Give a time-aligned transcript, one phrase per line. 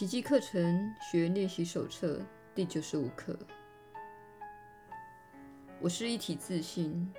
[0.00, 2.24] 奇迹课程学练习手册
[2.54, 3.38] 第九十五课。
[5.78, 7.12] 我是一体自信，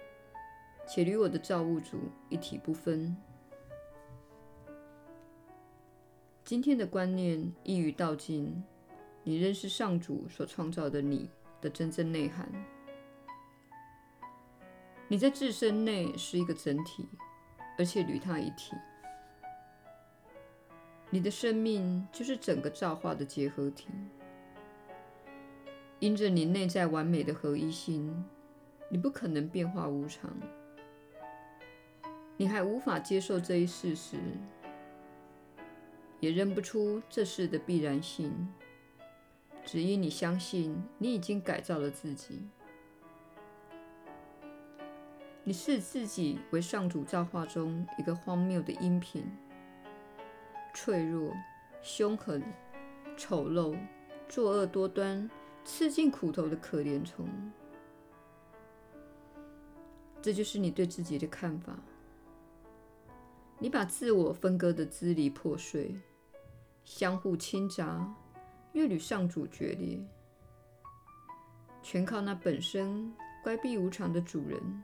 [0.88, 3.16] 且与我的造物主一体不分。
[6.44, 8.64] 今天的观念一语道尽，
[9.24, 11.30] 你认识上主所创造的你
[11.62, 12.52] 的真正内涵。
[15.08, 17.08] 你在自身内是一个整体，
[17.78, 18.74] 而且与他一体。
[21.14, 23.90] 你的生命就是整个造化的结合体。
[26.00, 28.26] 因着你内在完美的合一心，
[28.90, 30.36] 你不可能变化无常。
[32.38, 34.18] 你还无法接受这一事实，
[36.20, 38.48] 也认不出这事的必然性，
[39.64, 42.48] 只因你相信你已经改造了自己。
[45.44, 49.24] 你视自己为上主造化中一个荒谬的音频。
[50.74, 51.34] 脆弱、
[51.82, 52.42] 凶狠、
[53.18, 53.78] 丑陋、
[54.28, 55.30] 作恶多端、
[55.64, 57.28] 吃尽苦头的可怜虫，
[60.22, 61.78] 这就是你对自己的看法。
[63.60, 65.96] 你把自我分割得支离破碎，
[66.84, 68.12] 相互倾轧，
[68.74, 70.00] 越与上主决裂，
[71.84, 73.14] 全靠那本身
[73.44, 74.84] 乖僻无常的主人，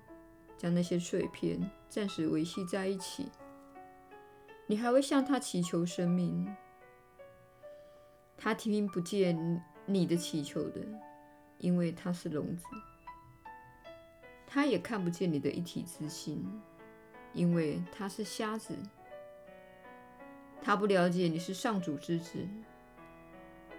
[0.58, 3.32] 将那些碎片暂时维系在一起。
[4.70, 6.54] 你还会向他祈求生命，
[8.36, 10.82] 他听不见你的祈求的，
[11.58, 12.66] 因为他是聋子；
[14.46, 16.46] 他也看不见你的一体之心，
[17.32, 18.76] 因为他是瞎子。
[20.62, 22.46] 他不了解你是上主之子，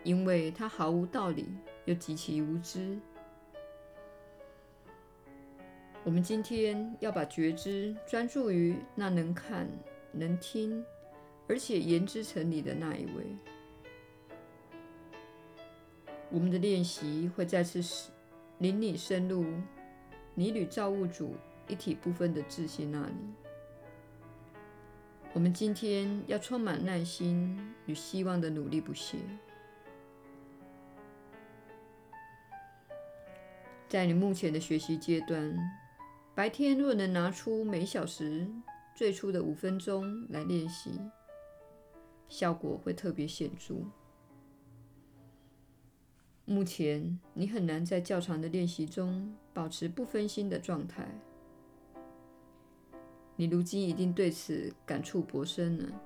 [0.04, 2.98] 因为他毫无道理又极其无知。
[6.02, 9.68] 我们今天要把觉知专注于那能看。
[10.12, 10.84] 能听，
[11.46, 13.24] 而且言之成理的那一位，
[16.30, 18.10] 我们的练习会再次
[18.58, 19.44] 领你深入
[20.34, 21.36] 你与造物主
[21.66, 23.14] 一体不分的自信那里。
[25.34, 29.18] 我们今天要充满耐心与希望的努力不懈。
[33.88, 35.56] 在你目前的学习阶段，
[36.34, 38.46] 白天若能拿出每小时。
[38.98, 40.90] 最初的五分钟来练习，
[42.28, 43.76] 效果会特别显著。
[46.44, 51.06] 目前你很难在较长的练习中保持不分心的状态，
[53.36, 56.02] 你如今一定对此感触颇深了。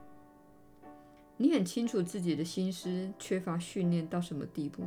[1.39, 4.85] 你很清楚自己的心思缺乏训练到什么地步，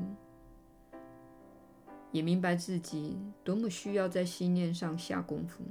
[2.12, 5.64] 也明白自己多么需要在心念上下功夫。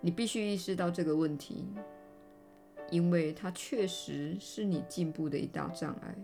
[0.00, 1.66] 你必须意识到这个问题，
[2.90, 6.14] 因为它确实是你进步的一大障碍。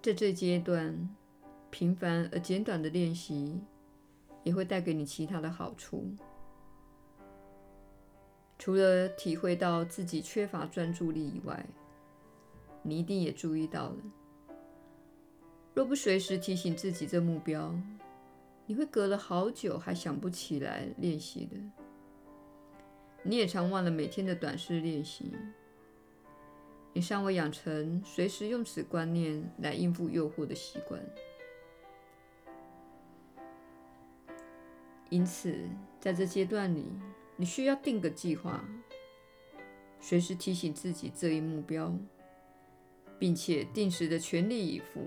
[0.00, 1.08] 在这阶段，
[1.70, 3.60] 平凡而简短的练习
[4.44, 6.04] 也会带给你其他的好处。
[8.58, 11.66] 除了体会到自己缺乏专注力以外，
[12.82, 13.96] 你一定也注意到了，
[15.74, 17.74] 若不随时提醒自己这目标，
[18.66, 21.56] 你会隔了好久还想不起来练习的。
[23.22, 25.32] 你也常忘了每天的短式练习。
[26.92, 31.00] 你尚未养成随时用此观念来应付诱惑的习惯。
[35.10, 35.56] 因此，
[36.00, 36.84] 在这阶段里，
[37.36, 38.64] 你需要定个计划，
[40.00, 41.96] 随时提醒自己这一目标，
[43.18, 45.06] 并且定时的全力以赴。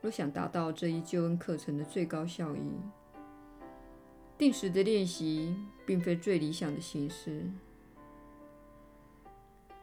[0.00, 2.60] 若想达到这一救恩课程的最高效益，
[4.36, 7.50] 定时的练习并非最理想的形式。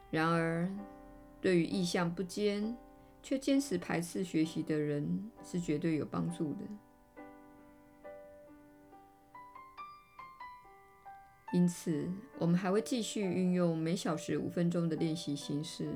[0.10, 0.70] 然而，
[1.42, 2.78] 对于意向不坚
[3.22, 6.60] 却坚持排斥学习的人，是绝对有帮助的。
[11.52, 12.10] 因此，
[12.40, 15.94] 我们还会继续运用每小时五分钟的练习形式，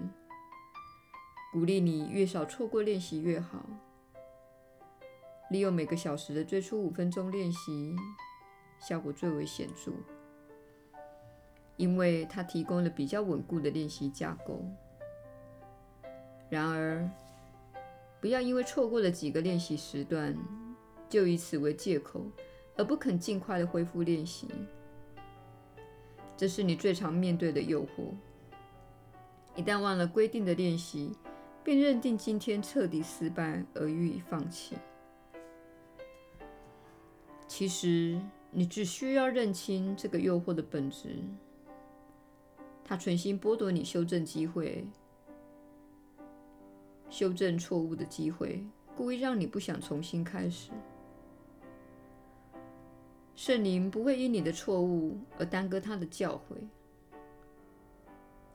[1.54, 3.66] 鼓励你越少错过练习越好。
[5.50, 7.96] 利用每个小时的最初五分钟练习，
[8.80, 9.92] 效果最为显著，
[11.76, 14.64] 因为它提供了比较稳固的练习架构。
[16.50, 17.10] 然而，
[18.22, 20.38] 不要因为错过了几个练习时段，
[21.10, 22.26] 就以此为借口
[22.78, 24.48] 而不肯尽快的恢复练习。
[26.38, 28.14] 这是你最常面对的诱惑。
[29.56, 31.12] 一旦忘了规定的练习，
[31.64, 34.76] 便认定今天彻底失败而予以放弃。
[37.50, 41.18] 其实，你只需要认清这个诱惑的本质。
[42.84, 44.86] 他存心剥夺你修正机会、
[47.10, 48.64] 修正错误的机会，
[48.96, 50.72] 故意让你不想重新开始。
[53.36, 56.56] 圣灵不会因你的错误而耽搁他的教诲。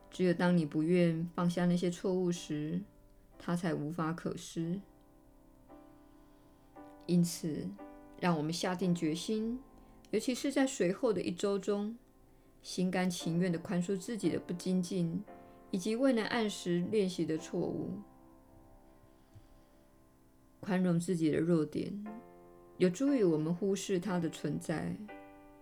[0.09, 2.81] 只有当你不愿放下那些错误时，
[3.39, 4.81] 他才无法可施。
[7.07, 7.69] 因此，
[8.21, 9.59] 让我们下定决心，
[10.11, 11.97] 尤其是在随后的一周中，
[12.63, 15.23] 心甘情愿地宽恕自己的不精进，
[15.71, 17.91] 以及未能按时练习的错误。
[20.61, 22.05] 宽容自己的弱点，
[22.79, 24.97] 有助于我们忽视它的存在，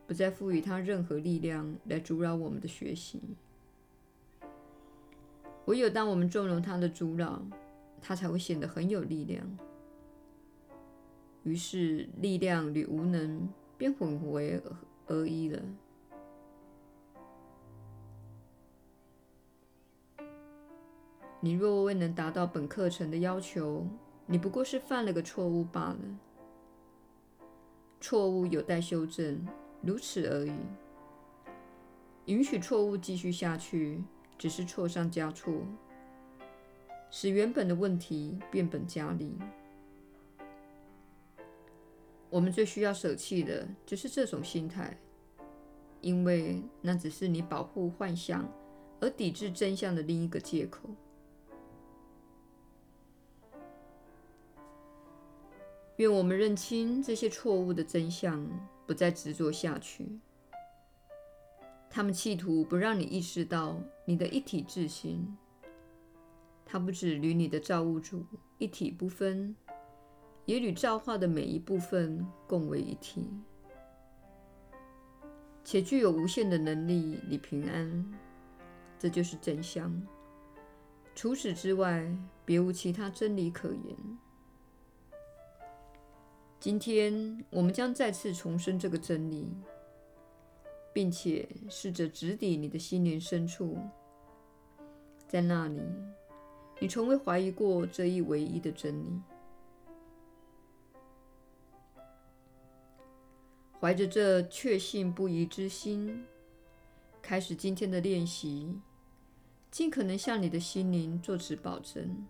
[0.07, 3.21] 不再赋予它任何力量来阻扰我们的学习。
[5.65, 7.43] 唯有当我们纵容它的阻扰，
[8.01, 9.59] 它才会显得很有力量。
[11.45, 14.63] 于是，力量与无能便混为
[15.07, 15.61] 而一了。
[21.41, 23.85] 你若未能达到本课程的要求，
[24.27, 25.99] 你不过是犯了个错误罢了。
[28.01, 29.45] 错误有待修正，
[29.81, 30.55] 如此而已。
[32.27, 34.05] 允许错误继续下去，
[34.39, 35.53] 只是错上加错，
[37.11, 39.37] 使原本的问题变本加厉。
[42.33, 44.99] 我们最需要舍弃的就是这种心态，
[46.01, 48.51] 因为那只是你保护幻象
[49.01, 50.89] 而抵制真相的另一个借口。
[55.97, 58.49] 愿我们认清这些错误的真相，
[58.87, 60.19] 不再执着下去。
[61.91, 65.37] 他们企图不让你意识到你的一体自心，
[66.65, 68.25] 它不止与你的造物主
[68.57, 69.55] 一体不分。
[70.45, 73.29] 也与造化的每一部分共为一体，
[75.63, 78.13] 且具有无限的能力与平安。
[78.99, 80.01] 这就是真相。
[81.15, 82.07] 除此之外，
[82.45, 83.97] 别无其他真理可言。
[86.59, 89.49] 今天，我们将再次重申这个真理，
[90.93, 93.77] 并且试着直抵你的心灵深处，
[95.27, 95.81] 在那里，
[96.79, 99.21] 你从未怀疑过这一唯一的真理。
[103.83, 106.25] 怀着这确信不疑之心，
[107.21, 108.79] 开始今天的练习，
[109.73, 112.25] 尽可能向你的心灵做此保证：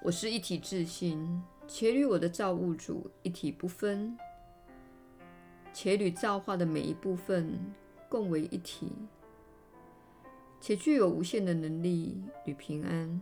[0.00, 4.16] 我是一体自信，且与我的造物主一体不分，
[5.72, 7.58] 且与造化的每一部分
[8.08, 8.92] 共为一体，
[10.60, 13.20] 且具有无限的能力与平安。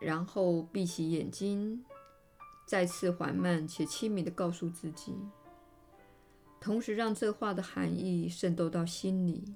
[0.00, 1.84] 然后闭起眼睛。
[2.72, 5.14] 再次缓慢且亲密地告诉自己，
[6.58, 9.54] 同时让这话的含义渗透到心里，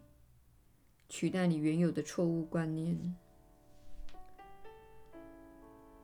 [1.09, 3.17] 取代你原有的错误观念。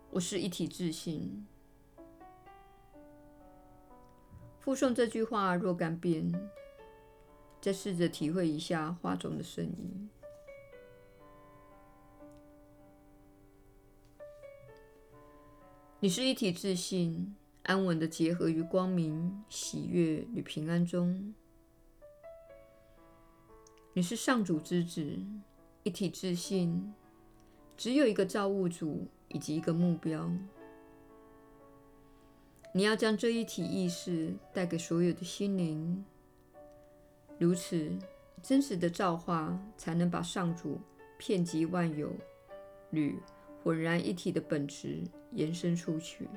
[0.08, 1.46] 我是一体自信。
[4.58, 6.32] 附送这句话若干遍，
[7.60, 10.08] 再试着体会一下话中的声音。
[16.04, 17.32] 你是一体自信，
[17.62, 21.32] 安稳地结合于光明、喜悦与平安中。
[23.92, 25.16] 你是上主之子，
[25.84, 26.92] 一体自信，
[27.76, 30.28] 只有一个造物主以及一个目标。
[32.74, 36.04] 你要将这一体意识带给所有的心灵，
[37.38, 37.96] 如此
[38.42, 40.80] 真实的造化才能把上主
[41.16, 42.12] 遍及万有
[42.90, 43.14] 与
[43.62, 46.28] 浑然一体的本质延伸出去。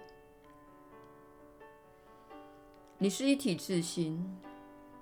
[2.98, 4.38] 你是一体自性，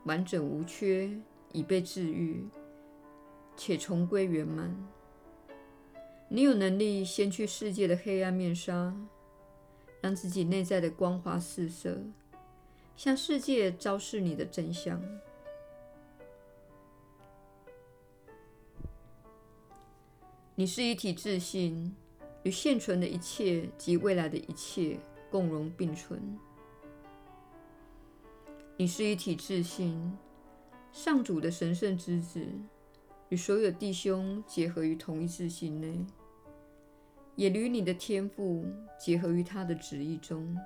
[0.05, 1.11] 完整无缺，
[1.51, 2.43] 已被治愈，
[3.55, 4.75] 且重归圆满。
[6.27, 8.95] 你有能力掀去世界的黑暗面纱，
[10.01, 12.01] 让自己内在的光华四射，
[12.97, 14.99] 向世界昭示你的真相。
[20.55, 21.95] 你是一体自信。
[22.43, 24.99] 与现存的一切及未来的一切
[25.31, 26.21] 共荣并存。
[28.75, 30.17] 你是一体自性，
[30.91, 32.45] 上主的神圣之子，
[33.29, 36.05] 与所有弟兄结合于同一自性内，
[37.35, 38.65] 也与你的天赋
[38.99, 40.57] 结合于他的旨意中。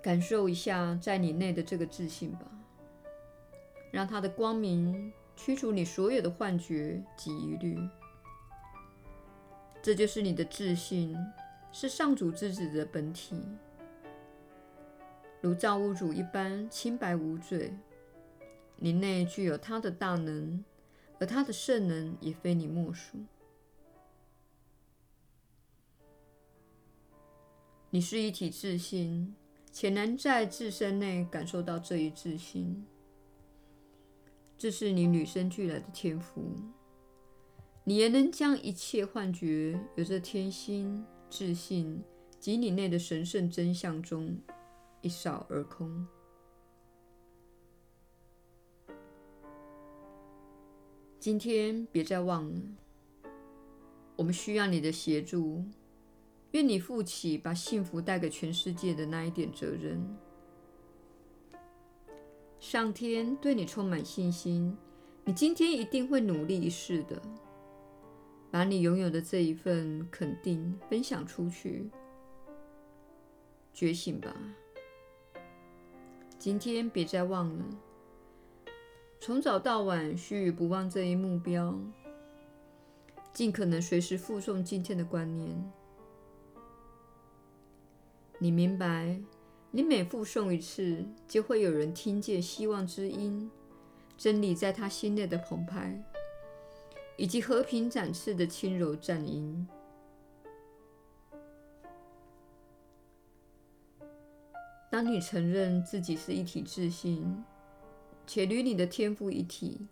[0.00, 2.46] 感受一下在你内的这个自性吧，
[3.90, 7.78] 让他的光明驱除你所有的幻觉及疑虑。
[9.84, 11.14] 这就是你的自性，
[11.70, 13.38] 是上主之子的本体。
[15.42, 17.70] 如造物主一般清白无罪。
[18.76, 20.64] 你内具有他的大能，
[21.20, 23.18] 而他的圣能也非你莫属。
[27.90, 29.34] 你是一体自性，
[29.70, 32.86] 且能在自身内感受到这一自性。
[34.56, 36.56] 这是你与生俱来的天赋。
[37.86, 42.02] 你也能将一切幻觉由这天心、自信
[42.40, 44.34] 及你内的神圣真相中
[45.02, 46.06] 一扫而空。
[51.20, 52.60] 今天别再忘了，
[54.16, 55.62] 我们需要你的协助。
[56.52, 60.00] 愿你负起把幸福带给全世界的那一点责任。
[62.60, 64.74] 上天对你充满信心，
[65.24, 67.20] 你今天一定会努力一试的，
[68.54, 71.90] 把你拥有的这一份肯定分享出去。
[73.72, 74.32] 觉醒吧！
[76.38, 77.64] 今天别再忘了。
[79.18, 81.76] 从早到晚，须臾不忘这一目标，
[83.32, 85.72] 尽可能随时复诵今天的观念。
[88.38, 89.20] 你明白，
[89.72, 93.50] 你每复诵一次，就会有人听见希望之音，
[94.16, 96.00] 真理在他心内的澎湃，
[97.16, 99.66] 以及和平展翅的轻柔战音。
[104.90, 107.44] 当你承认自己是一体自信。
[108.26, 109.86] 且与你的天赋一体，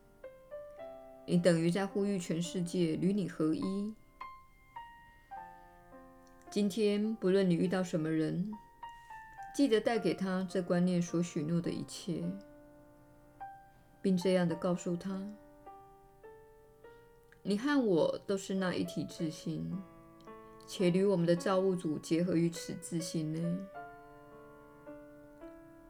[1.27, 3.95] 你等于在呼吁全世界与你合一。
[6.49, 8.51] 今天，不论你遇到什么人，
[9.55, 12.25] 记得带给他这观念所许诺的一切，
[14.01, 15.23] 并这样的告诉他：
[17.45, 19.83] 你和我都是那一体自性，
[20.67, 23.43] 且与我们的造物主结合于此自性内。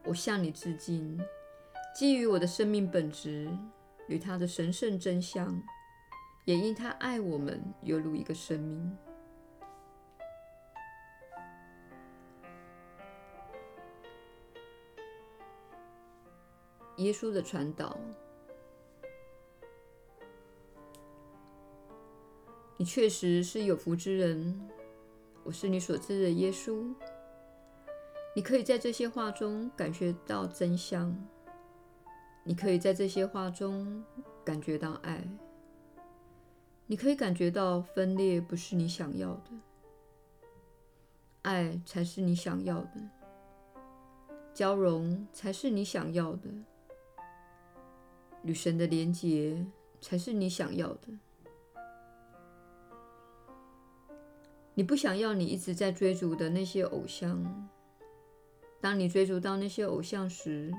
[0.03, 1.19] 我向你致敬。
[1.95, 3.47] 基于我的生命本质
[4.07, 5.61] 与他的神圣真相，
[6.43, 8.97] 也因他爱我们，犹如一个生命。
[16.97, 17.95] 耶稣的传导，
[22.83, 24.59] 你确实是有福之人。
[25.45, 26.93] 我是你所知的耶稣。
[28.35, 31.17] 你可以在这些话中感觉到真相。
[32.43, 34.03] 你可以在这些话中
[34.43, 35.25] 感觉到爱，
[36.85, 39.51] 你可以感觉到分裂不是你想要的，
[41.43, 43.01] 爱才是你想要的，
[44.53, 46.49] 交融才是你想要的，
[48.43, 49.65] 与神的连结
[50.01, 51.07] 才是你想要的。
[54.75, 57.69] 你不想要你一直在追逐的那些偶像，
[58.81, 60.73] 当你追逐到那些偶像时，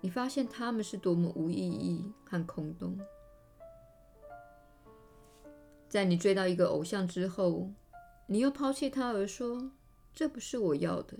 [0.00, 2.98] 你发现他们是多么无意义和空洞。
[5.88, 7.70] 在你追到一个偶像之后，
[8.26, 9.70] 你又抛弃他而说
[10.12, 11.16] ：“这不是我要的。”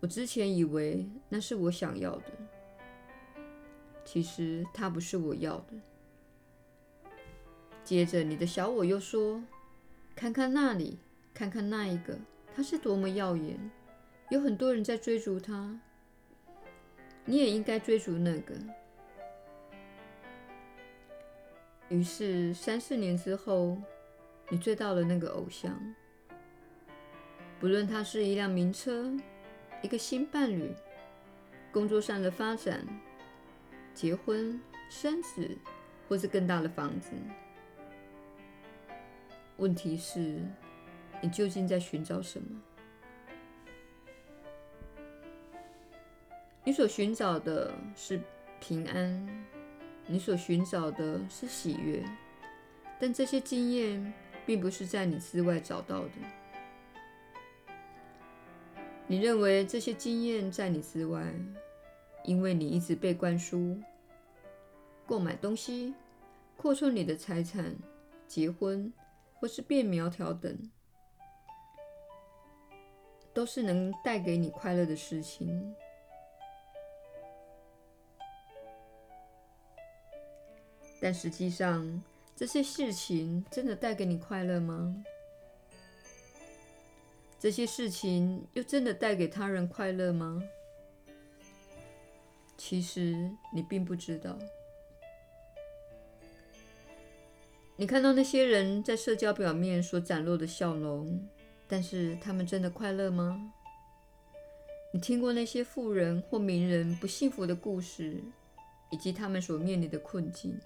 [0.00, 2.32] 我之前以为那是我想要的，
[4.04, 5.72] 其实他不是我要的。
[7.88, 9.42] 接着，你的小我又说
[10.14, 10.98] ：“看看那里，
[11.32, 12.18] 看看那一个，
[12.54, 13.58] 它是多么耀眼。”
[14.28, 15.80] 有很多人在追逐他，
[17.24, 18.54] 你也应该追逐那个。
[21.88, 23.80] 于是三四年之后，
[24.50, 25.74] 你追到了那个偶像。
[27.58, 29.10] 不论他是一辆名车、
[29.80, 30.74] 一个新伴侣、
[31.72, 32.86] 工作上的发展、
[33.94, 35.56] 结婚、生子，
[36.06, 37.12] 或是更大的房子。
[39.58, 40.40] 问题是，
[41.20, 42.60] 你究竟在寻找什么？
[46.64, 48.20] 你所寻找的是
[48.60, 49.44] 平安，
[50.06, 52.04] 你所寻找的是喜悦，
[53.00, 54.12] 但这些经验
[54.46, 56.12] 并不是在你之外找到的。
[59.08, 61.34] 你认为这些经验在你之外，
[62.22, 63.76] 因为你一直被灌输
[65.04, 65.94] 购买东西、
[66.56, 67.74] 扩充你的财产、
[68.28, 68.92] 结婚
[69.40, 70.70] 或是变苗条等，
[73.32, 75.74] 都是能带给你快乐的事情。
[81.00, 82.02] 但实际上，
[82.34, 85.04] 这些事情真的带给你快乐吗？
[87.38, 90.42] 这些事情又真的带给他人快乐吗？
[92.56, 94.36] 其实你并不知道。
[97.80, 101.24] 你看到那些人在社交表面所展露的笑容，
[101.68, 103.52] 但是他们真的快乐吗？
[104.92, 108.20] 你听过那些富人或名人不幸福的故事，
[108.90, 110.58] 以及他们所面临的困境。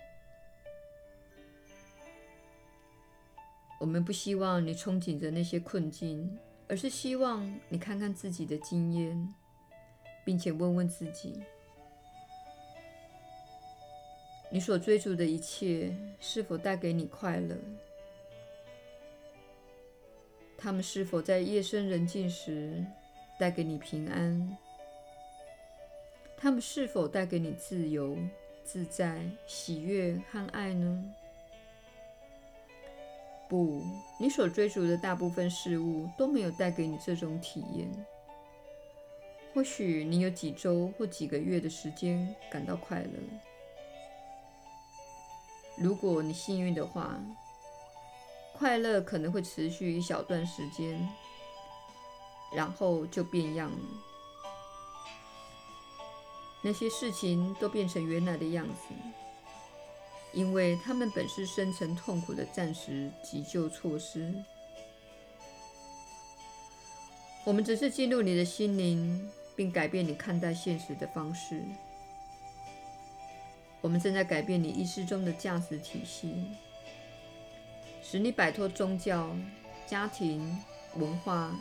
[3.78, 9.34] 我们不希望你憧憬着那些困境，而是希望你看看自己的经验，
[10.24, 11.42] 并且问问自己：
[14.54, 17.56] 你所追逐的一切是否带给你快乐？
[20.58, 22.84] 他们是否在夜深人静时
[23.38, 24.56] 带给你平安？
[26.36, 28.14] 他们是否带给你自由、
[28.62, 31.02] 自在、喜悦和爱呢？
[33.48, 33.82] 不，
[34.20, 37.88] 你所追逐的大部分事物都没有带给你这种体验。
[39.54, 43.18] 或许你有几周或几个月的时间感到快乐，
[45.76, 47.18] 如果你幸运的话。
[48.54, 51.08] 快乐可能会持续一小段时间，
[52.54, 53.78] 然后就变样了。
[56.62, 58.94] 那些事情都变成原来的样子，
[60.32, 64.32] 因为它们本是深层痛苦的暂时急救措施。
[67.42, 71.64] 我们只是进入你的心灵，并改变你看待现实的方式。
[73.82, 76.46] 我们正在改变你意识中的价值体系。
[78.02, 79.34] 使你摆脱宗教、
[79.86, 80.58] 家庭、
[80.96, 81.54] 文化、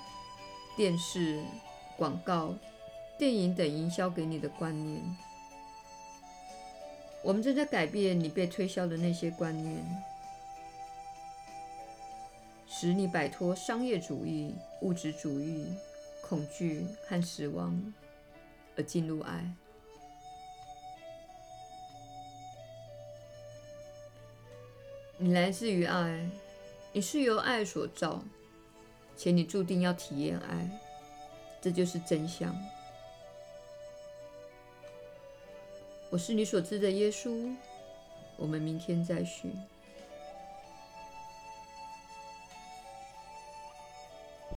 [0.76, 1.42] 电视、
[1.98, 2.56] 广告、
[3.18, 5.02] 电影等营销给你的观念。
[7.24, 10.04] 我们正在改变你被推销的那些观念，
[12.68, 15.68] 使你摆脱商业主义、物质主义、
[16.22, 17.94] 恐惧和死亡，
[18.76, 19.46] 而进入爱。
[25.24, 26.28] 你来自于爱，
[26.92, 28.24] 你是由爱所造，
[29.16, 30.68] 且你注定要体验爱，
[31.62, 32.52] 这就是真相。
[36.10, 37.56] 我是你所知的耶稣，
[38.36, 39.52] 我们明天再续。